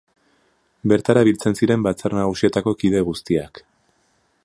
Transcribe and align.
Bertara 0.91 1.23
biltzen 1.27 1.57
ziren 1.61 1.85
Batzar 1.89 2.17
Nagusietako 2.21 2.77
kide 2.83 3.07
guztiak. 3.11 3.63